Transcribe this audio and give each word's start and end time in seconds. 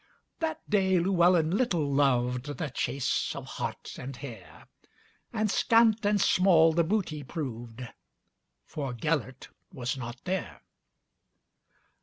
That 0.39 0.67
day 0.67 0.97
Llewelyn 0.97 1.51
little 1.51 1.87
lovedThe 1.93 2.73
chase 2.73 3.35
of 3.35 3.45
hart 3.45 3.99
and 3.99 4.15
hare; 4.15 4.65
And 5.31 5.51
scant 5.51 6.03
and 6.07 6.19
small 6.19 6.73
the 6.73 6.83
booty 6.83 7.21
proved, 7.21 7.87
For 8.65 8.95
Gêlert 8.95 9.49
was 9.71 9.97
not 9.97 10.19
there. 10.23 10.63